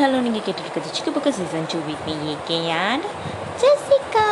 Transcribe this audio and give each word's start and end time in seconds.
Hello 0.00 0.18
நீங்கள் 0.20 0.44
கேட்டுருக்குது 0.46 0.88
Chikku 0.88 1.10
Bukku 1.10 1.30
season 1.36 1.68
two 1.70 1.78
with 1.86 2.04
me 2.06 2.14
AK 2.32 2.58
and 2.80 3.06
Jessica 3.62 4.24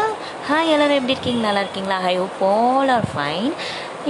hi 0.48 0.71
எல்லோரும் 0.74 0.98
எப்படி 0.98 1.14
இருக்கீங்க 1.14 1.40
நல்லா 1.40 1.62
இருக்கீங்களா 1.64 1.96
hi 2.04 2.12
hope 2.17 2.43
all 2.48 2.90
are 2.90 3.06
fine 3.12 3.48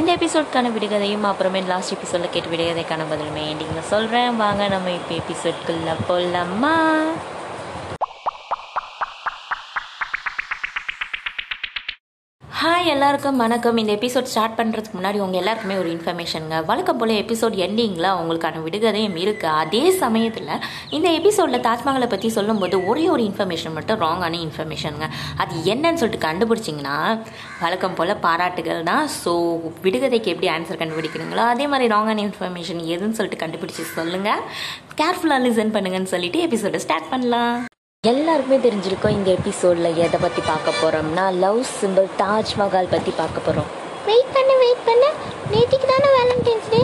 இந்த 0.00 0.11
எபிசோட்கான 0.13 0.73
விடுகதையும் 0.73 1.25
அப்புறமே 1.25 1.63
லாஸ்ட் 1.69 1.95
எபிசோடில் 1.97 2.33
கேட்டு 2.33 2.53
விடுகதைக்கான 2.53 3.07
பதிலுமே 3.13 3.45
எண்டிங்கில் 3.53 3.91
சொல்கிறேன் 3.93 4.37
வாங்க 4.37 4.69
நம்ம 4.69 4.93
இப்போ 4.93 5.15
எபிசோட்குள்ளே 5.15 5.95
போடலாமா 6.09 6.75
எல்லாருக்கும் 12.89 13.41
வணக்கம் 13.43 13.79
இந்த 13.79 13.93
எபிசோட் 13.93 14.29
ஸ்டார்ட் 14.31 14.57
பண்ணுறதுக்கு 14.59 14.97
முன்னாடி 14.97 15.19
உங்கள் 15.19 15.41
எல்லாருக்குமே 15.41 15.77
ஒரு 15.77 15.89
இன்ஃபர்மேஷனுங்க 15.93 16.59
வழக்கம் 16.65 16.99
போல 16.99 17.13
எபிசோட் 17.15 17.55
எண்டிங்கில் 17.61 18.09
அவங்களுக்கான 18.11 18.61
விடுகதையும் 18.65 19.17
இருக்குது 19.21 19.55
அதே 19.57 19.83
சமயத்தில் 19.97 20.53
இந்த 20.91 21.09
எபிசோடில் 21.11 21.65
தாஜ்மஹாலை 21.65 22.09
பற்றி 22.09 22.31
சொல்லும்போது 22.31 22.79
ஒரே 22.85 23.05
ஒரு 23.09 23.23
இன்ஃபர்மேஷன் 23.27 23.75
மட்டும் 23.75 24.01
ராங்கான 24.01 24.41
இன்ஃபர்மேஷனுங்க 24.41 25.09
அது 25.37 25.55
என்னன்னு 25.73 26.01
சொல்லிட்டு 26.01 26.25
கண்டுபிடிச்சிங்கன்னா 26.27 26.97
வழக்கம் 27.61 27.97
போல் 27.97 28.15
பாராட்டுகள் 28.21 28.83
தான் 28.85 29.07
ஸோ 29.17 29.33
விடுகதைக்கு 29.85 30.35
எப்படி 30.35 30.51
ஆன்சர் 30.55 30.83
கண்டுபிடிக்கிறீங்களோ 30.83 31.47
அதே 31.49 31.69
மாதிரி 31.69 31.93
ராங்கான 31.95 32.25
இன்ஃபர்மேஷன் 32.27 32.83
எதுன்னு 32.89 33.19
சொல்லிட்டு 33.21 33.45
கண்டுபிடிச்சி 33.45 33.87
சொல்லுங்கள் 33.93 34.45
கேர்ஃபுல்லாக 35.01 35.47
லிசன் 35.47 35.75
பண்ணுங்கன்னு 35.77 36.15
சொல்லிட்டு 36.15 36.45
எபிசோடை 36.47 36.81
ஸ்டார்ட் 36.87 37.11
பண்ணலாம் 37.11 37.76
எல்லாருக்குமே 38.07 38.59
தெரிஞ்சிருக்கோம் 38.65 39.17
இந்த 39.17 39.29
எபிசோடில் 39.31 39.99
எதை 39.99 40.19
பற்றி 40.21 40.43
பார்க்க 40.43 40.75
போகிறோம்னா 40.75 41.25
லவ் 41.39 41.61
சிம்பிள் 41.73 42.09
தாஜ்மஹால் 42.19 42.91
பற்றி 42.91 43.13
பார்க்க 43.17 43.47
போகிறோம் 43.47 43.69
வெயிட் 44.07 44.33
பண்ணு 44.35 44.55
வெயிட் 44.63 44.85
பண்ணு 44.85 45.09
நேற்றுக்கு 45.51 45.87
தானே 45.87 46.09
வேலண்டைன்ஸ் 46.17 46.69
டே 46.71 46.81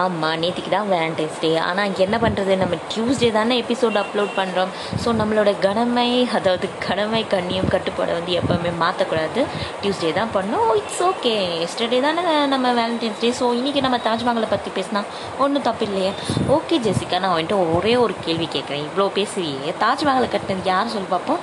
ஆமாம் 0.00 0.38
நேற்றுக்கு 0.40 0.70
தான் 0.70 0.90
வேலண்டைன்ஸ் 0.90 1.38
டே 1.40 1.50
ஆனால் 1.60 2.00
என்ன 2.04 2.16
பண்ணுறது 2.22 2.52
நம்ம 2.56 2.76
டியூஸ்டே 2.90 3.30
தானே 3.30 3.54
எபிசோட் 3.62 3.96
அப்லோட் 4.02 4.32
பண்ணுறோம் 4.36 4.70
ஸோ 5.02 5.08
நம்மளோட 5.12 5.52
கடமை 5.60 6.06
அதாவது 6.36 6.66
கடமை 6.86 7.22
கண்ணியம் 7.26 7.70
கட்டுப்பாடை 7.70 8.14
வந்து 8.14 8.32
எப்போவுமே 8.40 8.72
மாற்றக்கூடாது 8.80 9.42
டியூஸ்டே 9.82 10.12
தான் 10.12 10.32
பண்ணோம் 10.32 10.70
இட்ஸ் 10.76 11.02
ஓகே 11.08 11.34
எஸ்டர்டே 11.66 12.00
தானே 12.00 12.24
நம்ம 12.46 12.72
வேலண்டைன்ஸ் 12.72 13.22
டே 13.22 13.30
ஸோ 13.40 13.48
இன்றைக்கி 13.54 13.80
நம்ம 13.80 14.00
தாஜ்மஹாலை 14.06 14.50
பற்றி 14.50 14.72
பேசினா 14.76 15.02
ஒன்றும் 15.38 15.66
தப்பு 15.68 15.86
இல்லையே 15.86 16.12
ஓகே 16.50 16.78
ஜெசிகா 16.86 17.20
நான் 17.20 17.36
வந்துட்டு 17.36 17.58
ஒரே 17.76 17.94
ஒரு 17.96 18.16
கேள்வி 18.20 18.48
கேட்குறேன் 18.48 18.84
இவ்வளோ 18.84 19.08
பேசுறியே 19.16 19.72
தாஜ்மஹாலை 19.80 20.30
கட்டினது 20.30 20.70
யார் 20.70 20.94
சொல்லி 20.94 21.10
பார்ப்போம் 21.10 21.42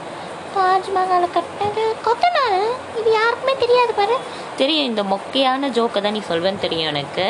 தாஜ்மஹாலை 0.57 1.27
கட்டினது 1.29 1.83
கொத்தனார் 2.05 2.59
இது 2.99 3.09
யாருக்குமே 3.13 3.53
தெரியாது 3.59 3.93
பாரு 3.93 4.15
தெரியும் 4.57 4.89
இந்த 4.89 5.01
மொக்கையான 5.09 5.69
ஜோக்கை 5.69 5.99
தான் 6.01 6.15
நீ 6.15 6.21
சொல்வேன்னு 6.27 6.63
தெரியும் 6.63 6.91
எனக்கு 6.91 7.25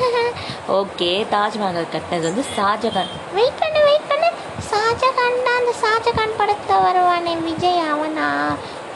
ஓகே 0.78 1.10
தாஜ்மஹால் 1.32 1.92
கட்டினது 1.92 2.26
வந்து 2.28 2.44
ஷாஜகான் 2.54 3.12
வெயிட் 3.34 3.60
பண்ணு 3.60 3.80
வெயிட் 3.86 4.08
பண்ணு 4.08 4.30
ஷாஜகான் 4.70 5.44
தான் 5.46 5.58
அந்த 5.58 5.74
ஷாஜகான் 5.82 6.38
படத்தை 6.38 6.78
வருவானே 6.86 7.34
விஜய் 7.46 7.84
அவனா 7.90 8.28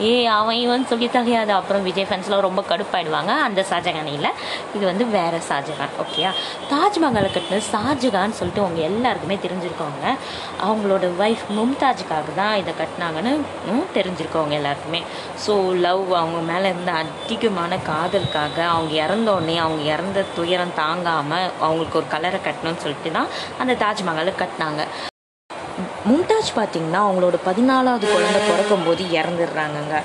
ஏ 0.02 0.12
அவன் 0.32 0.58
இவன் 0.58 0.86
சொல்லி 0.86 1.06
தகையாது 1.10 1.52
அப்புறம் 1.52 1.82
விஜய் 1.82 2.06
ஃபேன்ஸ்லாம் 2.08 2.44
ரொம்ப 2.46 2.62
கடுப்பாயிடுவாங்க 2.68 3.32
அந்த 3.42 3.60
ஷாஜகானையில் 3.70 4.28
இது 4.74 4.82
வந்து 4.84 5.04
வேறு 5.10 5.38
ஷாஜகான் 5.48 5.94
ஓகேயா 6.00 6.30
தாஜ்மஹாலை 6.70 7.30
கட்டினது 7.30 7.64
ஷாஜகான் 7.70 8.36
சொல்லிட்டு 8.38 8.62
அவங்க 8.62 8.80
எல்லாருக்குமே 8.82 9.38
தெரிஞ்சிருக்கவங்க 9.44 10.06
அவங்களோட 10.62 11.10
ஒய்ஃப் 11.20 11.46
மும்தாஜுக்காக 11.56 12.34
தான் 12.36 12.56
இதை 12.56 12.74
கட்டினாங்கன்னு 12.74 13.34
தெரிஞ்சிருக்கவங்க 13.94 14.56
எல்லாருக்குமே 14.56 15.02
ஸோ 15.44 15.54
லவ் 15.80 16.06
அவங்க 16.14 16.40
மேலே 16.50 16.66
இருந்த 16.70 16.94
அதிகமான 17.02 17.78
காதலுக்காக 17.90 18.58
அவங்க 18.70 18.94
இறந்தோடனே 19.04 19.56
அவங்க 19.58 19.84
இறந்த 19.90 20.26
துயரம் 20.34 20.76
தாங்காமல் 20.76 21.48
அவங்களுக்கு 21.60 22.00
ஒரு 22.00 22.10
கலரை 22.10 22.40
கட்டணும்னு 22.40 22.82
சொல்லிட்டு 22.82 23.12
தான் 23.12 23.30
அந்த 23.58 23.76
தாஜ்மஹாலை 23.80 24.34
கட்டினாங்க 24.36 24.84
மும்தாஜ் 26.08 26.50
பார்த்திங்கன்னா 26.54 27.00
அவங்களோட 27.04 27.36
பதினாலாவது 27.44 28.04
குழந்த 28.06 28.38
பிறக்கும்போது 28.42 29.02
இறந்துடுறாங்கங்க 29.12 29.96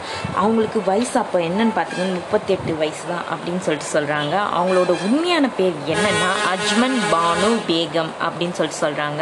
அவங்களுக்கு 0.36 0.80
வயசு 0.84 1.16
அப்போ 1.20 1.38
என்னன்னு 1.40 1.74
பார்த்தீங்கன்னா 1.76 2.16
முப்பத்தெட்டு 2.16 2.74
வயசு 2.76 3.04
தான் 3.08 3.26
அப்படின்னு 3.32 3.62
சொல்லிட்டு 3.62 3.90
சொல்கிறாங்க 3.94 4.34
அவங்களோட 4.56 4.92
உண்மையான 5.06 5.50
பேர் 5.58 5.78
என்னென்னா 5.88 6.32
அஜ்மன் 6.52 6.98
பானு 7.12 7.52
பேகம் 7.68 8.12
அப்படின்னு 8.26 8.58
சொல்லிட்டு 8.58 8.82
சொல்கிறாங்க 8.82 9.22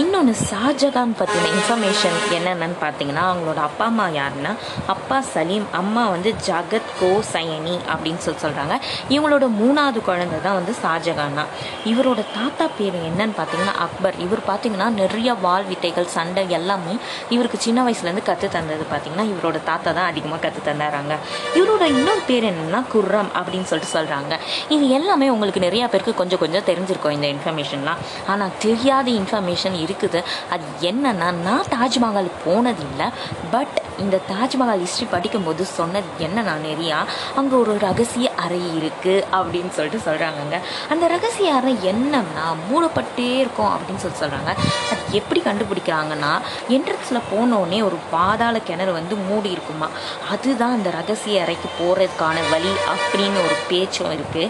இன்னொன்று 0.00 0.34
ஷாஜகான் 0.44 1.16
பற்றின 1.18 1.50
இன்ஃபர்மேஷன் 1.54 2.18
என்னென்னு 2.36 2.78
பார்த்தீங்கன்னா 2.80 3.24
அவங்களோட 3.30 3.60
அப்பா 3.64 3.86
அம்மா 3.86 4.06
யாருன்னா 4.14 4.52
அப்பா 4.86 5.18
சலீம் 5.32 5.66
அம்மா 5.72 6.04
வந்து 6.08 6.32
ஜகத் 6.46 6.94
கோ 7.00 7.10
சயனி 7.32 7.76
அப்படின்னு 7.92 8.22
சொல்லி 8.22 8.42
சொல்கிறாங்க 8.44 8.76
இவங்களோட 9.08 9.48
மூணாவது 9.58 10.00
குழந்தை 10.02 10.40
தான் 10.40 10.54
வந்து 10.54 10.74
ஷாஜகான் 10.82 11.38
தான் 11.40 11.50
இவரோட 11.84 12.20
தாத்தா 12.34 12.68
பேர் 12.78 12.98
என்னன்னு 13.02 13.36
பார்த்தீங்கன்னா 13.36 13.76
அக்பர் 13.84 14.18
இவர் 14.18 14.42
பார்த்தீங்கன்னா 14.48 14.88
நிறைய 14.94 15.30
வாழ்வித்தைகள் 15.40 16.13
சண்டை 16.14 16.44
எல்லாமே 16.50 16.94
இவருக்கு 17.28 17.58
சின்ன 17.58 17.84
வயசுலேருந்து 17.84 18.24
கற்று 18.24 18.48
தந்தது 18.48 18.86
பார்த்தீங்கன்னா 18.90 19.26
இவரோட 19.30 19.58
தாத்தா 19.64 19.90
தான் 19.92 20.08
அதிகமாக 20.08 20.40
கற்று 20.40 20.62
தந்தாராங்க 20.64 21.14
இவரோட 21.56 21.84
இன்னொரு 21.94 22.22
பேர் 22.26 22.48
என்னென்னா 22.50 22.82
குர்ரம் 22.94 23.30
அப்படின்னு 23.36 23.68
சொல்லிட்டு 23.70 23.94
சொல்கிறாங்க 23.94 24.34
இது 24.68 24.84
எல்லாமே 24.90 25.28
உங்களுக்கு 25.30 25.66
நிறையா 25.66 25.88
பேருக்கு 25.88 26.14
கொஞ்சம் 26.14 26.42
கொஞ்சம் 26.42 26.66
தெரிஞ்சிருக்கும் 26.66 27.16
இந்த 27.16 27.28
இன்ஃபர்மேஷன்லாம் 27.34 28.02
ஆனால் 28.26 28.54
தெரியாத 28.58 29.08
இன்ஃபர்மேஷன் 29.14 29.78
இருக்குது 29.84 30.20
அது 30.50 30.64
என்னென்னா 30.90 31.30
நான் 31.42 31.70
தாஜ்மஹால் 31.74 32.30
போனதில்லை 32.44 33.08
பட் 33.50 33.76
இந்த 33.98 34.16
தாஜ்மஹால் 34.30 34.80
ஹிஸ்ட்ரி 34.80 35.06
படிக்கும்போது 35.10 35.62
சொன்னது 35.76 36.08
என்ன 36.18 36.42
நான் 36.42 36.64
நிறையா 36.64 36.98
அங்கே 37.36 37.54
ஒரு 37.56 37.74
ரகசிய 37.80 38.26
அறை 38.44 38.60
இருக்குது 38.74 39.24
அப்படின்னு 39.34 39.72
சொல்லிட்டு 39.76 40.00
சொல்கிறாங்கங்க 40.06 40.58
அந்த 40.90 41.04
ரகசிய 41.08 41.52
அறை 41.54 41.74
என்னன்னா 41.90 42.46
மூடப்பட்டே 42.66 43.28
இருக்கும் 43.38 43.72
அப்படின்னு 43.74 44.02
சொல்லி 44.02 44.20
சொல்கிறாங்க 44.20 44.52
அது 44.90 45.02
எப்படி 45.20 45.40
கண்டுபிடிக்கிறாங்கன்னா 45.44 46.32
என்ட்ரன்ஸில் 46.74 47.26
போனோடனே 47.30 47.80
ஒரு 47.82 47.98
பாதாள 48.10 48.54
கிணறு 48.64 48.92
வந்து 48.92 49.14
மூடி 49.24 49.50
இருக்குமா 49.54 49.88
அதுதான் 50.30 50.74
அந்த 50.74 50.88
ரகசிய 50.94 51.42
அறைக்கு 51.44 51.68
போகிறதுக்கான 51.74 52.36
வழி 52.50 52.72
அப்படின்னு 52.92 53.38
ஒரு 53.44 53.56
பேச்சும் 53.68 54.12
இருக்குது 54.12 54.50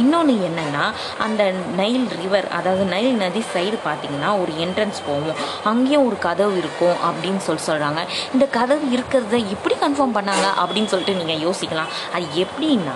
இன்னொன்று 0.00 0.34
என்னென்னா 0.48 0.84
அந்த 1.24 1.42
நைல் 1.76 2.06
ரிவர் 2.16 2.48
அதாவது 2.56 2.84
நைல் 2.92 3.12
நதி 3.16 3.42
சைடு 3.52 3.76
பார்த்திங்கன்னா 3.84 4.30
ஒரு 4.42 4.52
என்ட்ரன்ஸ் 4.64 5.00
போவோம் 5.06 5.38
அங்கேயும் 5.64 6.06
ஒரு 6.06 6.18
கதவு 6.22 6.54
இருக்கும் 6.62 6.96
அப்படின்னு 7.08 7.42
சொல்லி 7.42 7.64
சொல்கிறாங்க 7.64 8.00
இந்த 8.32 8.46
கதவு 8.52 8.84
இருக்கிறத 8.94 9.36
எப்படி 9.54 9.74
கன்ஃபார்ம் 9.82 10.16
பண்ணாங்க 10.16 10.46
அப்படின்னு 10.62 10.90
சொல்லிட்டு 10.92 11.18
நீங்கள் 11.18 11.42
யோசிக்கலாம் 11.42 11.92
அது 12.14 12.26
எப்படின்னா 12.42 12.95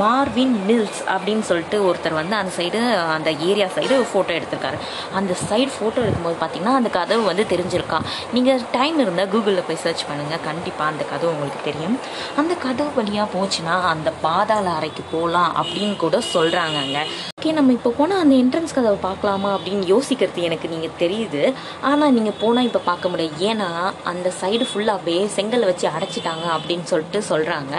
மார்வின் 0.00 0.56
மில்ஸ் 0.66 1.00
அப்படின்னு 1.08 1.44
சொல்லிட்டு 1.48 1.78
ஒருத்தர் 1.86 2.18
வந்து 2.18 2.36
அந்த 2.36 2.52
சைடு 2.56 2.80
அந்த 3.16 3.30
ஏரியா 3.48 3.68
சைடு 3.76 3.96
ஃபோட்டோ 4.10 4.34
எடுத்திருக்காரு 4.36 4.78
அந்த 5.14 5.36
சைடு 5.42 5.70
ஃபோட்டோ 5.76 6.04
எடுக்கும்போது 6.04 6.38
பார்த்தீங்கன்னா 6.40 6.76
அந்த 6.76 6.92
கதவு 6.96 7.22
வந்து 7.22 7.46
தெரிஞ்சிருக்கா 7.52 8.00
நீங்கள் 8.32 8.66
டைம் 8.72 8.98
இருந்தால் 8.98 9.30
கூகுளில் 9.30 9.66
போய் 9.66 9.82
சர்ச் 9.84 10.06
பண்ணுங்கள் 10.08 10.44
கண்டிப்பாக 10.44 10.92
அந்த 10.92 11.06
கதவு 11.12 11.32
உங்களுக்கு 11.32 11.62
தெரியும் 11.64 11.96
அந்த 12.36 12.56
கதவு 12.66 12.92
வழியாக 12.96 13.32
போச்சுன்னா 13.34 13.76
அந்த 13.86 14.12
பாதாள 14.22 14.68
அறைக்கு 14.72 15.04
போகலாம் 15.12 15.50
அப்படின்னு 15.56 15.96
கூட 15.96 16.18
சொல்கிறாங்கங்க 16.32 17.00
ஓகே 17.46 17.56
நம்ம 17.56 17.74
இப்போ 17.74 17.90
போனால் 17.96 18.20
அந்த 18.22 18.34
என்ட்ரன்ஸ் 18.34 18.72
கதவை 18.76 18.96
பார்க்கலாமா 19.00 19.50
அப்படின்னு 19.52 19.84
யோசிக்கிறது 19.90 20.46
எனக்கு 20.46 20.66
நீங்கள் 20.70 20.94
தெரியுது 20.98 21.42
ஆனால் 21.86 22.14
நீங்கள் 22.16 22.36
போனால் 22.40 22.66
இப்போ 22.68 22.80
பார்க்க 22.82 23.10
முடியாது 23.10 23.44
ஏன்னா 23.46 23.68
அந்த 24.10 24.28
சைடு 24.38 24.64
ஃபுல்லாகவே 24.68 25.14
செங்கலை 25.34 25.66
வச்சு 25.68 25.86
அடைச்சிட்டாங்க 25.90 26.46
அப்படின்னு 26.54 26.86
சொல்லிட்டு 26.90 27.20
சொல்கிறாங்க 27.28 27.74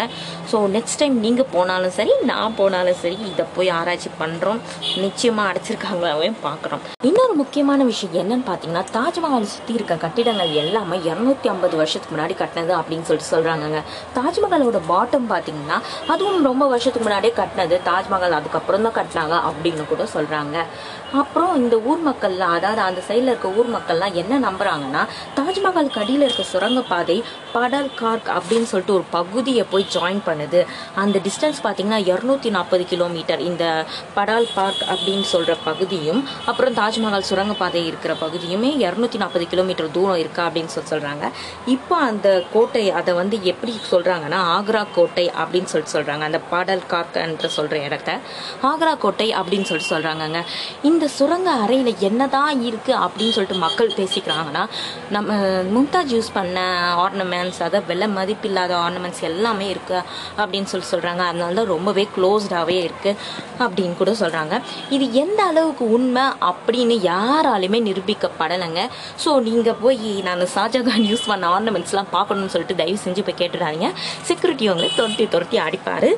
ஸோ 0.52 0.60
நெக்ஸ்ட் 0.76 1.00
டைம் 1.02 1.18
நீங்கள் 1.20 1.50
போனாலும் 1.56 1.96
சரி 1.98 2.14
நான் 2.30 2.56
போனாலும் 2.58 3.00
சரி 3.02 3.18
இதை 3.28 3.46
போய் 3.56 3.72
ஆராய்ச்சி 3.72 4.12
பண்ணுறோம் 4.22 4.62
நிச்சயமாக 5.02 5.50
அடைச்சிருக்காங்களாவே 5.50 6.30
பார்க்குறோம் 6.42 6.86
இன்னொரு 7.10 7.36
முக்கியமான 7.40 7.84
விஷயம் 7.86 8.16
என்னன்னு 8.16 8.48
பார்த்தீங்கன்னா 8.48 8.86
தாஜ்மஹால் 8.94 9.50
சுற்றி 9.52 9.78
இருக்க 9.78 10.00
கட்டிடங்கள் 10.00 10.56
எல்லாமே 10.58 11.02
இரநூத்தி 11.06 11.50
ஐம்பது 11.50 11.78
வருஷத்துக்கு 11.78 12.16
முன்னாடி 12.16 12.38
கட்டினது 12.38 12.76
அப்படின்னு 12.78 13.08
சொல்லிட்டு 13.08 13.34
சொல்கிறாங்கங்க 13.34 13.82
தாஜ்மஹாலோட 14.18 14.82
பாட்டம் 14.88 15.30
பார்த்தீங்கன்னா 15.30 15.80
அதுவும் 16.10 16.42
ரொம்ப 16.46 16.64
வருஷத்துக்கு 16.70 17.06
முன்னாடியே 17.06 17.36
கட்டினது 17.38 17.78
தாஜ்மஹால் 17.88 18.40
அதுக்கப்புறம் 18.40 18.88
தான் 18.88 18.98
கட்டினாங்க 18.98 19.36
அப்படின்னு 19.58 19.86
கூட 19.88 20.06
சொல்கிறாங்க 20.14 20.58
அப்புறம் 21.14 21.54
இந்த 21.56 21.76
ஊர் 21.86 22.02
மக்கள்லாம் 22.08 22.54
அதாவது 22.54 22.82
அந்த 22.86 23.02
சைடில் 23.08 23.32
இருக்க 23.32 23.50
ஊர் 23.58 23.70
மக்கள்லாம் 23.70 24.16
என்ன 24.16 24.40
நம்புகிறாங்கன்னா 24.40 25.04
தாஜ்மஹால் 25.38 25.94
கடியில் 25.94 26.26
இருக்க 26.26 26.44
சுரங்கப்பாதை 26.50 27.18
படல் 27.54 27.92
கார்க் 27.96 28.30
அப்படின்னு 28.36 28.70
சொல்லிட்டு 28.72 28.96
ஒரு 28.96 29.06
பகுதியை 29.12 29.64
போய் 29.70 29.88
ஜாயின் 29.94 30.22
பண்ணுது 30.26 30.62
அந்த 30.98 31.18
டிஸ்டன்ஸ் 31.24 31.62
பார்த்தீங்கன்னா 31.64 32.00
இரநூத்தி 32.08 32.50
நாற்பது 32.50 32.84
கிலோமீட்டர் 32.88 33.42
இந்த 33.42 33.66
படால் 34.16 34.50
பார்க் 34.54 34.84
அப்படின்னு 34.92 35.26
சொல்கிற 35.28 35.56
பகுதியும் 35.64 36.22
அப்புறம் 36.46 36.78
தாஜ்மஹால் 36.78 37.28
சுரங்கப்பாதை 37.28 37.84
இருக்கிற 37.88 38.14
பகுதியுமே 38.22 38.72
இரநூத்தி 38.84 39.18
நாற்பது 39.18 39.48
கிலோமீட்டர் 39.48 39.94
தூரம் 39.94 40.20
இருக்கா 40.20 40.44
அப்படின்னு 40.48 40.74
சொல்லி 40.74 40.86
சொல்கிறாங்க 40.88 41.26
இப்போ 41.68 41.96
அந்த 42.08 42.28
கோட்டை 42.54 42.84
அதை 42.98 43.14
வந்து 43.14 43.38
எப்படி 43.46 43.74
சொல்கிறாங்கன்னா 43.92 44.40
ஆக்ரா 44.54 44.84
கோட்டை 44.96 45.26
அப்படின்னு 45.38 45.72
சொல்லிட்டு 45.72 45.96
சொல்கிறாங்க 45.96 46.24
அந்த 46.24 46.42
படல் 46.50 46.84
கார்க் 46.88 47.18
என்ற 47.24 47.50
சொல்கிற 47.50 47.78
இடத்த 47.82 48.12
ஆக்ரா 48.68 48.94
கோட்டை 49.00 49.28
அப்படின்னு 49.38 49.68
சொல்லிட்டு 49.68 49.92
சொல்கிறாங்கங்க 49.92 50.40
இந்த 50.84 51.06
சுரங்க 51.16 51.50
அறையில் 51.64 51.92
என்ன 52.08 52.28
தான் 52.30 52.62
இருக்குது 52.68 53.00
அப்படின்னு 53.06 53.36
சொல்லிட்டு 53.36 53.58
மக்கள் 53.64 53.92
பேசிக்கிறாங்கன்னா 53.98 54.64
நம்ம 55.16 55.30
மும்தாஜ் 55.72 56.14
யூஸ் 56.14 56.32
பண்ண 56.34 56.58
ஆர்னமெண்ட்ஸ் 57.04 57.62
அதை 57.64 57.82
விலை 57.88 58.10
மதிப்பில்லாத 58.14 58.74
ஆர்னமெண்ட்ஸ் 58.82 59.24
எல்லாமே 59.30 59.68
இருக்குது 59.74 60.04
அப்படின்னு 60.38 60.70
சொல்லி 60.72 60.88
சொல்கிறாங்க 60.88 61.24
அதனால 61.28 61.56
தான் 61.56 61.72
ரொம்பவே 61.74 62.06
க்ளோஸ்டாகவே 62.16 62.78
இருக்குது 62.84 63.18
அப்படின்னு 63.62 63.96
கூட 63.96 64.12
சொல்கிறாங்க 64.20 64.56
இது 64.92 65.06
எந்த 65.18 65.40
அளவுக்கு 65.48 65.86
உண்மை 65.92 66.26
அப்படின்னு 66.48 66.96
யாராலுமே 67.08 67.82
நிரூபிக்கப்படலைங்க 67.88 68.82
ஸோ 69.24 69.32
நீங்கள் 69.48 69.80
போய் 69.82 70.12
நான் 70.28 70.46
ஷாஜகான் 70.54 71.08
யூஸ் 71.10 71.28
பண்ண 71.28 71.46
ஆர்னமெண்ட்ஸ்லாம் 71.56 72.12
பார்க்கணும்னு 72.12 72.54
சொல்லிட்டு 72.54 72.80
தயவு 72.80 73.00
செஞ்சு 73.04 73.24
போய் 73.28 73.40
கேட்டுடாதீங்க 73.40 73.90
செக்யூரிட்டி 74.28 74.68
உங்களை 74.70 74.90
துரத்தி 74.98 75.28
துரத்தி 75.34 75.60
அடிப்பார் 75.64 76.10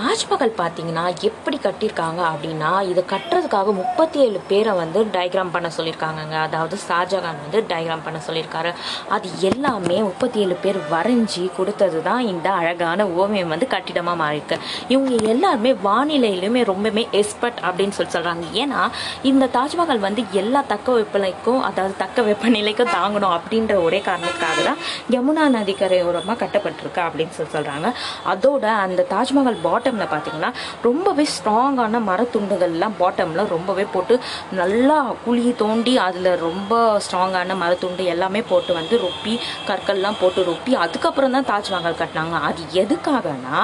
தாஜ்மஹால் 0.00 0.58
பார்த்தீங்கன்னா 0.58 1.04
எப்படி 1.28 1.56
கட்டியிருக்காங்க 1.60 2.20
அப்படின்னா 2.30 2.67
பார்த்தீங்கன்னா 2.68 2.90
இதை 2.90 3.02
கட்டுறதுக்காக 3.06 3.72
முப்பத்தி 3.78 4.18
ஏழு 4.20 4.38
பேரை 4.48 4.72
வந்து 4.74 4.98
டயக்ராம் 5.14 5.52
பண்ண 5.52 5.68
சொல்லியிருக்காங்கங்க 5.76 6.36
அதாவது 6.40 6.76
ஷாஜகான் 6.84 7.40
வந்து 7.44 7.60
டயக்ராம் 7.70 8.04
பண்ண 8.06 8.18
சொல்லியிருக்காரு 8.26 8.70
அது 9.10 9.28
எல்லாமே 9.42 9.96
முப்பத்தி 10.02 10.38
ஏழு 10.40 10.56
பேர் 10.56 10.78
வரைஞ்சி 10.90 11.44
கொடுத்தது 11.56 11.98
தான் 12.02 12.22
இந்த 12.26 12.48
அழகான 12.60 13.06
ஓவியம் 13.16 13.52
வந்து 13.54 13.68
கட்டிடமாக 13.68 14.20
மாறியிருக்கு 14.22 14.58
இவங்க 14.88 15.12
எல்லாருமே 15.28 15.72
வானிலையிலுமே 15.84 16.62
ரொம்பவுமே 16.64 17.04
எக்ஸ்பர்ட் 17.12 17.62
அப்படின்னு 17.64 17.96
சொல்லி 17.98 18.14
சொல்கிறாங்க 18.14 18.46
ஏன்னா 18.56 18.80
இந்த 19.24 19.44
தாஜ்மஹால் 19.54 20.04
வந்து 20.06 20.24
எல்லா 20.34 20.62
தக்க 20.68 20.96
வெப்பநிலைக்கும் 20.98 21.60
அதாவது 21.62 21.94
தக்க 21.98 22.22
வெப்பநிலைக்கும் 22.22 22.92
தாங்கணும் 22.94 23.36
அப்படின்ற 23.36 23.74
ஒரே 23.82 24.00
காரணத்துக்காக 24.02 24.62
தான் 24.62 24.80
யமுனா 25.14 25.46
நதிக்கரையோரமாக 25.54 26.38
கட்டப்பட்டிருக்கு 26.42 27.02
அப்படின்னு 27.06 27.36
சொல்லி 27.36 27.52
சொல்கிறாங்க 27.52 27.90
அதோட 28.28 28.66
அந்த 28.84 29.06
தாஜ்மஹால் 29.10 29.60
பாட்டமில் 29.62 30.12
பார்த்தீங்கன்னா 30.12 30.52
ரொம்பவே 30.82 31.26
ஸ்ட்ராங்கான 31.34 32.00
மரத்துண்டு 32.08 32.57
மரத்துண்டுங்கள்லாம் 32.60 32.96
பாட்டமில் 33.00 33.50
ரொம்பவே 33.50 33.84
போட்டு 33.86 34.14
நல்லா 34.52 34.98
குழி 35.24 35.50
தோண்டி 35.58 35.92
அதில் 35.98 36.30
ரொம்ப 36.38 36.72
ஸ்ட்ராங்கான 37.04 37.56
மரத்துண்டு 37.60 38.04
எல்லாமே 38.08 38.40
போட்டு 38.48 38.72
வந்து 38.74 38.94
ரொப்பி 38.98 39.34
கற்கள்லாம் 39.68 40.18
போட்டு 40.20 40.40
ரொப்பி 40.48 40.72
அதுக்கப்புறம் 40.78 41.34
தான் 41.36 41.48
தாஜ்மஹால் 41.50 41.98
கட்டினாங்க 41.98 42.36
அது 42.48 42.62
எதுக்காகனா 42.82 43.58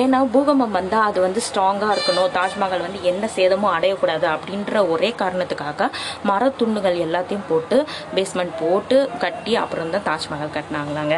ஏன்னா 0.00 0.20
பூகம்பம் 0.34 0.76
வந்தால் 0.78 1.06
அது 1.08 1.18
வந்து 1.20 1.42
ஸ்ட்ராங்காக 1.46 1.94
இருக்கணும் 1.96 2.30
தாஜ்மஹால் 2.36 2.84
வந்து 2.86 3.00
என்ன 3.04 3.30
சேதமும் 3.36 3.72
அடையக்கூடாது 3.72 4.28
அப்படின்ற 4.28 4.82
ஒரே 4.88 5.10
காரணத்துக்காக 5.16 5.90
மரத்துண்டுகள் 6.24 6.98
எல்லாத்தையும் 7.06 7.46
போட்டு 7.48 7.78
பேஸ்மெண்ட் 8.16 8.54
போட்டு 8.60 8.98
கட்டி 9.18 9.54
அப்புறம் 9.56 9.94
தான் 9.96 10.06
தாஜ்மஹால் 10.08 10.54
கட்டினாங்களாங்க 10.56 11.16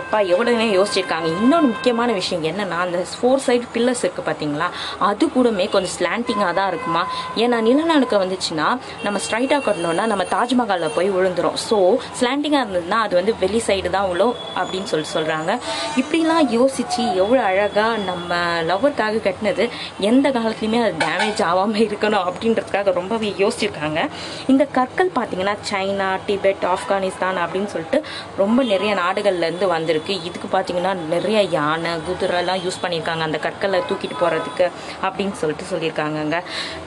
எப்பா 0.00 0.20
எவ்வளோ 0.32 0.50
யோசிச்சிருக்காங்க 0.70 1.28
இன்னொன்று 1.36 1.72
முக்கியமான 1.72 2.10
விஷயம் 2.12 2.46
என்னென்னா 2.50 2.80
அந்த 2.82 2.98
ஃபோர் 3.12 3.44
சைடு 3.46 3.66
பில்லர்ஸ் 3.72 4.04
இருக்குது 4.04 4.28
பார்த்தீங்களா 4.28 4.68
அது 5.02 5.24
கூடமே 5.32 5.66
கொஞ்சம் 5.72 5.96
ஸ்லாண்டிங்காக 6.02 6.52
தான் 6.52 6.70
இருக்குமா 6.72 7.02
ஏன்னா 7.36 7.56
நிலநடுக்கம் 7.62 8.22
வந்துச்சுன்னா 8.22 8.68
நம்ம 9.02 9.16
ஸ்ட்ரைட்டாக 9.24 9.60
கட்டணும்னா 9.62 10.04
நம்ம 10.06 10.24
தாஜ்மஹாலில் 10.32 10.94
போய் 10.94 11.08
விழுந்துரும் 11.12 11.58
ஸோ 11.66 11.76
ஸ்லாண்டிங்காக 12.18 12.62
இருந்ததுன்னா 12.64 12.98
அது 13.04 13.14
வந்து 13.18 13.32
வெளி 13.42 13.60
சைடு 13.66 13.90
தான் 13.90 14.08
விழும் 14.08 14.34
அப்படின்னு 14.56 14.90
சொல்லி 14.92 15.08
சொல்கிறாங்க 15.12 15.50
இப்படிலாம் 15.96 16.46
யோசித்து 16.52 17.02
எவ்வளோ 17.20 17.42
அழகாக 17.44 17.80
நம்ம 18.06 18.30
லவ்வருக்காக 18.68 19.22
கட்டினது 19.24 19.64
எந்த 20.02 20.26
காலத்துலையுமே 20.30 20.80
அது 20.82 20.94
டேமேஜ் 21.02 21.42
ஆகாமல் 21.42 21.84
இருக்கணும் 21.86 22.26
அப்படின்றதுக்காக 22.26 22.92
ரொம்பவே 22.92 23.30
யோசிச்சிருக்காங்க 23.42 24.00
இந்த 24.46 24.64
கற்கள் 24.72 25.14
பார்த்தீங்கன்னா 25.16 25.56
சைனா 25.68 26.08
டிபெட் 26.26 26.66
ஆப்கானிஸ்தான் 26.72 27.40
அப்படின்னு 27.42 27.70
சொல்லிட்டு 27.70 28.00
ரொம்ப 28.36 28.58
நிறைய 28.64 28.92
நாடுகள்லேருந்து 28.94 29.68
வந்திருக்கு 29.72 30.14
இதுக்கு 30.24 30.50
பார்த்தீங்கன்னா 30.52 30.94
நிறைய 31.08 31.38
யானை 31.52 31.94
குதிரைலாம் 32.06 32.62
யூஸ் 32.64 32.82
பண்ணியிருக்காங்க 32.82 33.22
அந்த 33.22 33.40
கற்களை 33.42 33.80
தூக்கிட்டு 33.88 34.18
போகிறதுக்கு 34.18 34.66
அப்படின்னு 35.04 35.36
சொல்லிட்டு 35.38 35.64
சொல்லியிருக்காங்க 35.68 35.90
பண்ணியிருக்காங்கங்க 35.92 36.38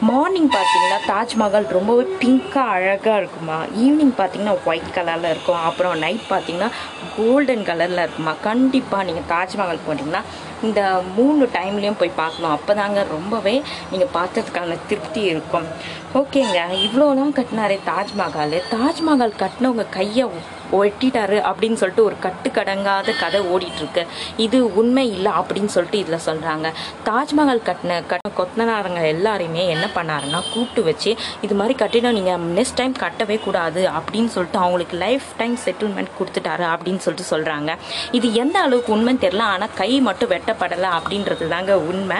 மார்னிங் 0.01 0.49
பார்த்தீங்கன்னா 0.49 0.99
தாஜ்மஹால் 1.07 1.67
ரொம்பவே 1.69 2.03
பிங்காக 2.19 2.73
அழகாக 2.75 3.19
இருக்குமா 3.21 3.57
ஈவினிங் 3.83 4.15
பார்த்தீங்கன்னா 4.17 4.55
ஒயிட் 4.65 4.91
கலரில் 4.95 5.29
இருக்கும் 5.29 5.61
அப்புறம் 5.61 5.95
நைட் 5.97 6.25
பார்த்தீங்கன்னா 6.29 6.69
கோல்டன் 7.17 7.65
கலரில் 7.65 8.03
இருக்குமா 8.05 8.33
கண்டிப்பாக 8.41 9.07
நீங்கள் 9.09 9.29
தாஜ்மஹால் 9.29 9.85
போட்டிங்கன்னா 9.85 10.23
இந்த 10.63 10.81
மூணு 11.15 11.45
டைம்லேயும் 11.53 11.99
போய் 11.99 12.17
பார்க்கணும் 12.17 12.51
அப்போ 12.51 12.73
தாங்க 12.73 13.03
ரொம்பவே 13.11 13.55
நீங்கள் 13.91 14.13
பார்த்ததுக்கான 14.13 14.77
திருப்தி 14.87 15.23
இருக்கும் 15.25 15.69
ஓகேங்க 16.15 16.59
இவ்வளோலாம் 16.81 17.33
கட்டினாரே 17.33 17.79
தாஜ்மஹால் 17.87 18.59
தாஜ்மஹால் 18.75 19.39
கட்டினவங்க 19.39 19.85
கையை 19.89 20.25
ஒட்டிட்டாரு 20.71 21.37
அப்படின்னு 21.41 21.77
சொல்லிட்டு 21.77 22.03
ஒரு 22.03 22.15
கட்டுக்கடங்காத 22.19 23.09
கதை 23.19 23.39
ஓடிட்டுருக்கு 23.51 24.03
இது 24.37 24.57
உண்மை 24.75 25.03
இல்லை 25.11 25.31
அப்படின்னு 25.31 25.67
சொல்லிட்டு 25.67 25.99
இதில் 25.99 26.23
சொல்கிறாங்க 26.25 26.67
தாஜ்மஹால் 27.05 27.61
கட்டின 27.65 27.99
கட்ட 28.07 28.29
கொத்தனாரங்க 28.37 29.01
எல்லாரையுமே 29.07 29.63
என்ன 29.67 29.85
பண்ணாருன்னா 29.95 30.39
கூப்பிட்டு 30.53 30.83
வச்சு 30.83 31.11
இது 31.41 31.55
மாதிரி 31.55 31.75
கட்டிடம் 31.77 32.13
நீங்கள் 32.13 32.47
நெக்ஸ்ட் 32.55 32.77
டைம் 32.77 32.95
கட்டவே 32.99 33.37
கூடாது 33.39 33.83
அப்படின்னு 33.91 34.27
சொல்லிட்டு 34.27 34.59
அவங்களுக்கு 34.59 34.97
லைஃப் 34.97 35.27
டைம் 35.37 35.57
செட்டில்மெண்ட் 35.65 36.11
கொடுத்துட்டாரு 36.19 36.65
அப்படின்னு 36.67 37.03
சொல்லிட்டு 37.05 37.31
சொல்கிறாங்க 37.31 37.71
இது 38.11 38.33
எந்த 38.35 38.59
அளவுக்கு 38.59 38.93
உண்மைன்னு 38.95 39.23
தெரில 39.23 39.45
ஆனால் 39.47 39.75
கை 39.75 39.91
மட்டும் 40.01 40.29
வெட்ட 40.29 40.44
கட்டப்படலை 40.45 40.89
அப்படின்றது 40.95 41.45
தாங்க 41.47 41.73
உண்மை 41.85 42.17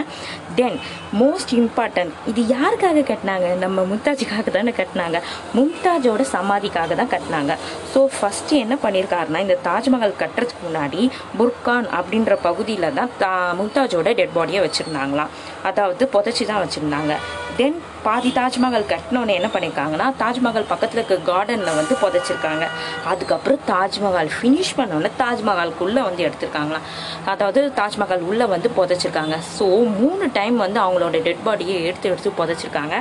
தென் 0.56 0.78
மோஸ்ட் 1.14 1.52
இம்பார்ட்டன்ட் 1.54 2.14
இது 2.26 2.42
யாருக்காக 2.54 3.04
கட்டினாங்க 3.04 3.48
நம்ம 3.56 3.84
மும்தாஜுக்காக 3.84 4.52
தானே 4.52 4.72
கட்டினாங்க 4.72 5.18
மும்தாஜோட 5.56 6.24
சமாதிக்காக 6.32 6.96
தான் 6.96 7.12
கட்டினாங்க 7.14 7.54
ஸோ 7.94 8.02
ஃபஸ்ட்டு 8.16 8.62
என்ன 8.64 8.78
பண்ணியிருக்காருன்னா 8.84 9.42
இந்த 9.46 9.58
தாஜ்மஹால் 9.64 10.20
கட்டுறதுக்கு 10.20 10.66
முன்னாடி 10.68 11.04
புர்கான் 11.38 11.90
அப்படின்ற 11.98 12.36
பகுதியில் 12.42 12.96
தான் 12.96 13.14
தா 13.18 13.34
மும்தாஜோட 13.60 14.16
டெட் 14.16 14.36
பாடியை 14.36 14.62
வச்சுருந்தாங்களாம் 14.66 15.34
அதாவது 15.64 16.06
புதைச்சி 16.14 16.46
தான் 16.46 16.64
வச்சுருந்தாங்க 16.64 17.16
தென் 17.58 17.78
பாதி 18.06 18.30
தாஜ்மஹால் 18.36 18.88
கட்டினோன்னு 18.90 19.36
என்ன 19.36 19.48
பண்ணியிருக்காங்கன்னா 19.48 20.08
தாஜ்மஹால் 20.20 20.68
பக்கத்தில் 20.70 21.00
இருக்க 21.00 21.18
கார்டனில் 21.30 21.78
வந்து 21.78 21.96
புதைச்சிருக்காங்க 22.02 22.66
அதுக்கப்புறம் 23.08 23.62
தாஜ்மஹால் 23.68 24.32
ஃபினிஷ் 24.36 24.74
பண்ணோன்னே 24.78 25.12
தாஜ்மஹாலுக்குள்ளே 25.20 26.04
வந்து 26.04 26.24
எடுத்திருக்காங்களாம் 26.24 26.86
அதாவது 27.26 27.62
தாஜ்மஹால் 27.78 28.26
உள்ளே 28.26 28.48
வந்து 28.48 28.70
புதைச்சிருக்காங்க 28.78 29.38
ஸோ 29.52 29.68
மூணு 29.98 30.28
டைம் 30.34 30.58
வந்து 30.58 30.80
அவங்களோட 30.80 31.24
டெட் 31.24 31.44
பாடியை 31.44 31.78
எடுத்து 31.84 32.10
எடுத்து 32.10 32.32
புதைச்சிருக்காங்க 32.38 32.96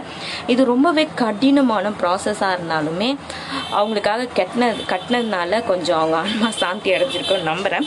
இது 0.47 0.65
ரொம்பவே 0.65 1.07
கடினமான 1.17 1.93
ப்ராசஸாக 2.01 2.57
இருந்தாலுமே 2.59 3.11
அவங்களுக்காக 3.75 4.31
கட்டின 4.37 4.73
கட்டினதுனால 4.89 5.63
கொஞ்சம் 5.67 6.01
அவங்க 6.01 6.19
ஆன்மா 6.25 6.51
சாந்தி 6.59 6.97
அடைஞ்சிருக்கோன்னு 6.97 7.51
நம்புகிறேன் 7.51 7.87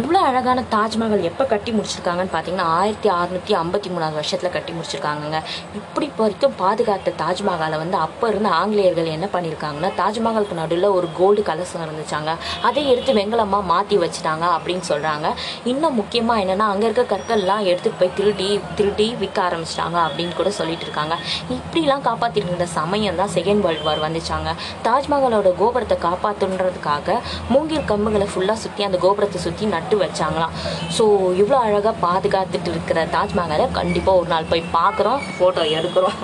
இவ்வளோ 0.00 0.18
அழகான 0.20 0.60
தாஜ்மஹால் 0.72 1.22
எப்போ 1.28 1.44
கட்டி 1.44 1.70
முடிச்சிருக்காங்கன்னு 1.72 2.32
பார்த்தீங்கன்னா 2.32 2.66
ஆயிரத்தி 2.74 3.08
அறநூற்றி 3.14 3.52
ஐம்பத்தி 3.54 3.88
மூணாவது 3.88 4.16
வருஷத்தில் 4.16 4.52
கட்டி 4.52 4.72
முடிச்சிருக்காங்கங்க 4.72 5.38
இப்படி 5.74 6.06
இப்போ 6.08 6.22
வரைக்கும் 6.22 6.54
பாதுகாத்த 6.58 7.12
தாஜ்மஹாலை 7.20 7.76
வந்து 7.78 7.96
அப்போ 7.98 8.24
இருந்த 8.28 8.48
ஆங்கிலேயர்கள் 8.54 9.08
என்ன 9.12 9.26
பண்ணியிருக்காங்கன்னா 9.32 9.90
தாஜ்மஹாலுக்கு 9.98 10.58
நடுவில் 10.60 10.88
ஒரு 10.90 11.08
கோல்டு 11.16 11.42
கலசம் 11.42 11.84
இருந்துச்சாங்க 11.84 12.32
அதை 12.62 12.82
எடுத்து 12.88 13.14
வெங்கலமாக 13.18 13.66
மாற்றி 13.66 13.98
வச்சுட்டாங்க 13.98 14.44
அப்படின்னு 14.54 14.84
சொல்கிறாங்க 14.88 15.30
இன்னும் 15.64 15.96
முக்கியமாக 15.96 16.42
என்னென்னா 16.42 16.66
அங்கே 16.68 16.86
இருக்க 16.88 17.04
கற்கள்லாம் 17.08 17.64
எடுத்துகிட்டு 17.64 18.00
போய் 18.00 18.14
திருடி 18.16 18.48
திருடி 18.74 19.08
விற்க 19.18 19.40
ஆரம்பிச்சிட்டாங்க 19.42 19.98
அப்படின்னு 20.04 20.34
கூட 20.34 20.52
சொல்லிட்டு 20.58 20.86
இருக்காங்க 20.88 21.16
இப்படிலாம் 21.56 22.04
காப்பாற்றிட்டு 22.04 22.50
இருந்த 22.50 22.68
சமயம் 22.74 23.20
தான் 23.20 23.34
செகண்ட் 23.34 23.64
வேர்ல்டு 23.64 23.88
வார் 23.88 24.04
வந்துச்சாங்க 24.04 24.52
தாஜ்மஹாலோட 24.86 25.54
கோபுரத்தை 25.58 25.98
காப்பாற்றுன்றதுக்காக 26.04 27.18
மூங்கில் 27.50 27.88
கம்புகளை 27.88 28.28
ஃபுல்லாக 28.30 28.58
சுற்றி 28.58 28.82
அந்த 28.84 29.00
கோபுரத்தை 29.00 29.40
சுற்றி 29.40 29.64
நட்டு 29.78 29.96
வச்சாங்களாம் 29.96 30.54
ஸோ 30.98 31.04
இவ்வளோ 31.40 31.58
அழகாக 31.60 31.96
பாதுகாத்துட்டு 32.02 32.70
இருக்கிற 32.70 33.08
தாஜ்மஹாலை 33.12 33.66
கண்டிப்பாக 33.72 34.20
ஒரு 34.20 34.28
நாள் 34.28 34.48
போய் 34.48 34.70
பார்க்குறோம் 34.72 35.20
ஃபோட்டோ 35.34 35.64
எடுக்கிறோம் 35.72 36.18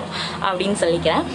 அப்படின்னு 0.45 0.77
சொல்லிக்கிறேன் 0.79 1.25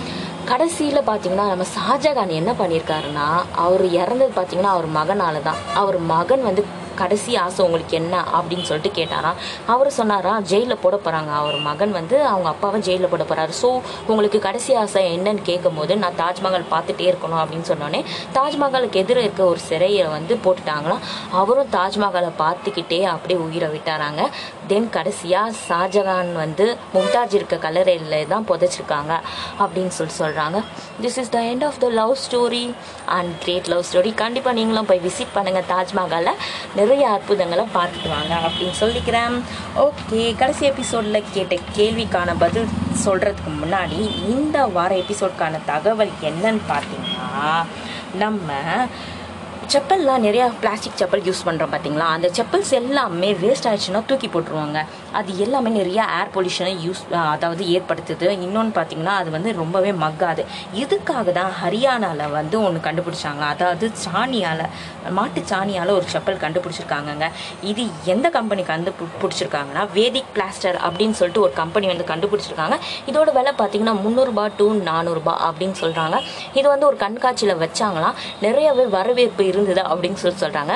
கடைசியில் 0.46 1.06
பார்த்தீங்கன்னா 1.06 1.46
நம்ம 1.46 1.64
ஷாஜகான் 1.74 2.32
என்ன 2.32 2.52
பண்ணியிருக்காருன்னா 2.52 3.26
அவர் 3.56 3.84
இறந்தது 3.94 4.32
பார்த்தீங்கன்னா 4.34 4.72
அவர் 4.72 4.88
மகனால் 4.90 5.38
தான் 5.42 5.60
அவர் 5.74 5.98
மகன் 6.06 6.42
வந்து 6.42 6.62
கடைசி 7.00 7.32
ஆசை 7.40 7.60
உங்களுக்கு 7.64 7.94
என்ன 7.98 8.14
அப்படின்னு 8.32 8.66
சொல்லிட்டு 8.66 8.92
கேட்டாராம் 8.96 9.38
அவர் 9.66 9.90
சொன்னாராம் 9.96 10.44
ஜெயிலில் 10.50 10.80
போட 10.80 10.96
போகிறாங்க 10.98 11.32
அவர் 11.40 11.58
மகன் 11.66 11.92
வந்து 11.92 12.16
அவங்க 12.26 12.48
அப்பாவை 12.48 12.80
ஜெயிலில் 12.86 13.10
போட 13.10 13.24
போகிறாரு 13.24 13.54
ஸோ 13.60 13.68
உங்களுக்கு 14.06 14.40
கடைசி 14.40 14.72
ஆசை 14.76 15.02
என்னன்னு 15.12 15.42
கேட்கும் 15.42 15.78
போது 15.78 15.92
நான் 15.98 16.18
தாஜ்மஹால் 16.20 16.70
பார்த்துட்டே 16.72 17.06
இருக்கணும் 17.10 17.42
அப்படின்னு 17.42 17.68
சொன்னோடனே 17.70 18.00
தாஜ்மஹாலுக்கு 18.34 19.02
எதிர 19.02 19.18
இருக்க 19.20 19.42
ஒரு 19.46 19.62
சிறையை 19.66 20.06
வந்து 20.10 20.36
போட்டுட்டாங்களாம் 20.44 21.04
அவரும் 21.34 21.72
தாஜ்மஹாலை 21.74 22.32
பார்த்துக்கிட்டே 22.40 23.00
அப்படியே 23.10 23.40
உயிரை 23.40 23.70
விட்டாராங்க 23.70 24.22
தென் 24.68 24.90
கடைசியாக 24.90 25.54
ஷாஜஹான் 25.62 26.32
வந்து 26.34 26.66
மும்தாஜ் 26.94 27.34
இருக்க 27.34 27.56
கல்லறையில் 27.62 28.28
தான் 28.28 28.46
புதைச்சிருக்காங்க 28.50 29.12
அப்படின்னு 29.60 29.92
சொல்லி 29.96 30.14
சொல்கிறாங்க 30.16 30.58
this 31.00 31.18
is 31.18 31.30
the 31.30 31.40
end 31.48 31.64
of 31.64 31.80
the 31.80 31.88
love 31.94 32.14
story 32.24 32.64
and 33.16 33.32
great 33.42 33.68
love 33.68 33.84
story 33.90 34.12
கண்டிப்பாக 34.14 34.54
நீங்களும் 34.54 34.88
போய் 34.90 35.02
விசிட் 35.04 35.34
பண்ணுங்கள் 35.34 35.66
தாஜ்மஹாலை 35.68 36.34
நிறைய 36.90 37.10
அற்புதங்களை 37.10 37.64
பார்த்துட்டு 37.74 38.08
வாங்க 38.08 38.32
அப்படின்னு 38.46 38.76
சொல்லிக்கிறேன் 38.78 39.34
ஓகே 39.80 40.22
கடைசி 40.34 40.64
எபிசோடில் 40.66 41.28
கேட்ட 41.28 41.56
கேள்விக்கான 41.76 42.34
பதில் 42.38 42.72
சொல்கிறதுக்கு 43.04 43.50
முன்னாடி 43.56 43.98
இந்த 44.28 44.64
வார 44.68 44.90
எபிசோட்கான 44.96 45.60
தகவல் 45.66 46.10
என்னன்னு 46.22 46.62
பார்த்தீங்கன்னா 46.68 47.52
நம்ம 48.18 48.48
செப்பல்லாம் 49.66 50.24
நிறையா 50.24 50.46
பிளாஸ்டிக் 50.60 50.98
செப்பல் 51.00 51.24
யூஸ் 51.24 51.44
பண்ணுறோம் 51.46 51.72
பார்த்தீங்களா 51.72 52.08
அந்த 52.10 52.30
செப்பல்ஸ் 52.36 52.72
எல்லாமே 52.72 53.30
வேஸ்ட் 53.42 53.68
ஆயிடுச்சுன்னா 53.68 54.02
தூக்கி 54.06 54.28
போட்டுருவாங்க 54.28 54.80
அது 55.18 55.30
எல்லாமே 55.38 55.70
நிறைய 55.70 56.00
ஏர் 56.18 56.32
பொல்யூஷனை 56.34 56.74
யூஸ் 56.82 57.02
அதாவது 57.30 57.62
ஏற்படுத்துது 57.70 58.28
இன்னொன்று 58.38 58.74
பார்த்தீங்கன்னா 58.76 59.14
அது 59.20 59.30
வந்து 59.30 59.50
ரொம்பவே 59.52 59.92
மக்காது 60.02 60.42
இதுக்காக 60.74 61.32
தான் 61.32 61.52
ஹரியானாவில் 61.60 62.34
வந்து 62.34 62.56
ஒன்று 62.62 62.80
கண்டுபிடிச்சாங்க 62.80 63.44
அதாவது 63.46 63.86
சாணியால் 64.04 64.64
மாட்டு 65.10 65.42
சாணியால் 65.50 65.92
ஒரு 65.92 66.06
செப்பல் 66.12 66.40
கண்டுபிடிச்சிருக்காங்கங்க 66.40 67.28
இது 67.62 67.84
எந்த 68.06 68.26
கம்பெனி 68.30 68.64
பிடிச்சிருக்காங்கன்னா 69.20 69.84
வேதிக் 69.92 70.32
பிளாஸ்டர் 70.34 70.78
அப்படின்னு 70.82 71.18
சொல்லிட்டு 71.20 71.40
ஒரு 71.40 71.52
கம்பெனி 71.52 71.86
வந்து 71.86 72.06
கண்டுபிடிச்சிருக்காங்க 72.10 72.78
இதோட 73.06 73.28
விலை 73.32 73.52
பார்த்தீங்கன்னா 73.52 73.96
முந்நூறுபா 74.02 74.46
டு 74.56 74.66
நானூறுபா 74.82 75.34
அப்படின்னு 75.46 75.78
சொல்கிறாங்க 75.80 76.18
இது 76.54 76.66
வந்து 76.68 76.86
ஒரு 76.86 76.96
கண்காட்சியில் 76.96 77.60
வச்சாங்களாம் 77.60 78.18
நிறையவே 78.42 78.86
வரவேற்பு 78.90 79.44
இருந்தது 79.46 79.82
அப்படின்னு 79.90 80.20
சொல்லி 80.20 80.40
சொல்கிறாங்க 80.40 80.74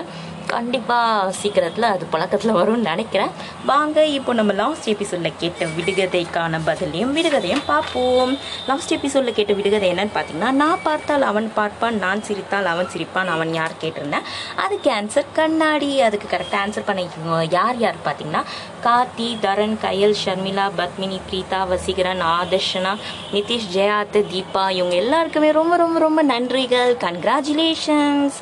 கண்டிப்பாக 0.55 1.33
சீக்கிரத்தில் 1.39 1.87
அது 1.87 2.05
பழக்கத்தில் 2.07 2.57
வரும்னு 2.57 2.89
நினைக்கிறேன் 2.91 3.33
வாங்க 3.67 3.99
இப்போ 4.15 4.33
நம்ம 4.35 4.53
லாஸ்ட் 4.55 4.89
எபிசோடில் 4.89 5.39
கேட்ட 5.39 5.69
விடுகதைக்கான 5.77 6.61
பதிலையும் 6.67 7.15
விடுகதையும் 7.17 7.65
பார்ப்போம் 7.67 8.33
லாஸ்ட் 8.67 8.93
எபிசோடில் 8.93 9.37
கேட்ட 9.37 9.53
விடுகதை 9.55 9.89
என்னன்னு 9.91 10.15
பார்த்தீங்கன்னா 10.15 10.53
நான் 10.55 10.85
பார்த்தால் 10.85 11.25
அவன் 11.25 11.49
பார்ப்பான் 11.55 11.99
நான் 11.99 12.25
சிரித்தால் 12.25 12.71
அவன் 12.73 12.91
சிரிப்பான் 12.95 13.33
அவன் 13.35 13.53
யார் 13.53 13.81
கேட்டிருந்தேன் 13.81 14.27
அதுக்கு 14.57 14.91
ஆன்சர் 14.91 15.33
கண்ணாடி 15.33 15.91
அதுக்கு 16.01 16.29
கரெக்டாக 16.29 16.63
ஆன்சர் 16.63 16.89
பண்ண 16.89 17.03
யார் 17.51 17.79
யார் 17.79 18.05
பார்த்தீங்கன்னா 18.05 18.43
கார்த்தி 18.83 19.29
தரன் 19.41 19.77
கயல் 19.83 20.17
ஷர்மிளா 20.23 20.67
பத்மினி 20.77 21.19
பிரீதா 21.27 21.61
வசீகரன் 21.69 22.23
ஆதர்ஷனா 22.31 22.93
நிதிஷ் 23.33 23.71
ஜெயாத் 23.75 24.21
தீபா 24.31 24.65
இவங்க 24.71 24.97
எல்லாருக்குமே 24.97 25.51
ரொம்ப 25.53 25.75
ரொம்ப 25.77 25.99
ரொம்ப 25.99 26.23
நன்றிகள் 26.25 26.93
கன்க்ராச்சுலேஷன்ஸ் 27.05 28.39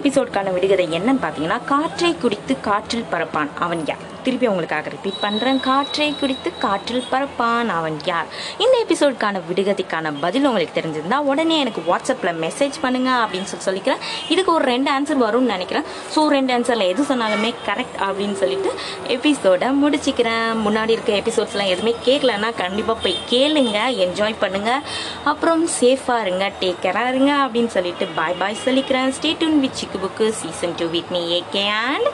எபிசோட்கான 0.00 0.52
விடுகதை 0.52 0.88
என்னன்னு 0.90 1.22
பார்த்தீங்கன்னா 1.22 1.60
காற்றை 1.64 2.12
குடித்து 2.16 2.56
காற்றில் 2.60 3.10
பறப்பான் 3.10 3.52
அவன் 3.58 3.84
யார் 3.86 4.04
திருப்பி 4.24 4.46
உங்களுக்காக 4.46 4.90
ரிப்பீட் 4.90 5.20
பண்ணுறேன் 5.22 5.60
காற்றை 5.60 6.08
குடித்து 6.14 6.50
காற்றில் 6.58 7.08
பறப்பான் 7.10 7.70
அவன் 7.74 7.98
யார் 8.04 8.28
இந்த 8.58 8.74
எபிசோடுக்கான 8.84 9.42
விடுகதிக்கான 9.48 10.12
பதில் 10.20 10.46
உங்களுக்கு 10.46 10.76
தெரிஞ்சிருந்தா 10.76 11.18
உடனே 11.26 11.58
எனக்கு 11.58 11.82
வாட்ஸ்அப்பில் 11.86 12.40
மெசேஜ் 12.40 12.76
பண்ணுங்கள் 12.82 13.20
அப்படின்னு 13.20 13.50
சொல்லி 13.50 13.64
சொல்லிக்கிறேன் 13.66 14.02
இதுக்கு 14.28 14.50
ஒரு 14.52 14.64
ரெண்டு 14.64 14.88
ஆன்சர் 14.90 15.22
வரும்னு 15.22 15.52
நினைக்கிறேன் 15.54 15.86
ஸோ 16.14 16.22
ரெண்டு 16.28 16.52
ஆன்சரில் 16.54 16.86
எது 16.86 17.08
சொன்னாலுமே 17.08 17.50
கரெக்ட் 17.66 17.98
அப்படின்னு 18.04 18.36
சொல்லிட்டு 18.38 18.70
எபிசோடை 19.14 19.68
முடிச்சுக்கிறேன் 19.80 20.62
முன்னாடி 20.64 20.94
இருக்க 20.96 21.12
எபிசோட்ஸ்லாம் 21.16 21.72
எதுவுமே 21.72 21.94
கேட்கலன்னா 22.06 22.50
கண்டிப்பாக 22.56 22.98
போய் 23.00 23.18
கேளுங்க 23.30 23.78
என்ஜாய் 24.04 24.40
பண்ணுங்கள் 24.40 24.84
அப்புறம் 25.24 25.62
சேஃபாக 25.76 26.24
இருங்க 26.24 26.46
டேக் 26.60 26.82
கேராக 26.84 27.12
இருங்க 27.12 27.32
அப்படின்னு 27.44 27.72
சொல்லிட்டு 27.74 28.08
பாய் 28.14 28.38
பாய் 28.38 28.62
சொல்லிக்கிறேன் 28.64 29.14
stay tuned 29.18 29.60
with 29.60 29.78
Chikku 29.80 30.00
Bukku 30.00 30.28
season 30.40 30.76
two 30.80 30.88
with 30.88 31.12
me 31.12 31.22
AK 31.38 31.66
and 31.84 32.10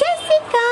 Jessica! 0.00 0.72